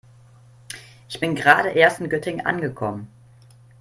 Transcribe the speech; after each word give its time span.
Ich 1.07 1.19
bin 1.19 1.35
gerade 1.35 1.69
erst 1.69 1.99
in 1.99 2.09
Göttingen 2.09 2.43
angekommen 2.43 3.07